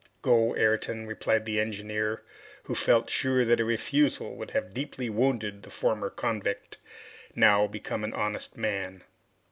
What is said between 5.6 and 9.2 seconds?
the former convict, now become an honest man.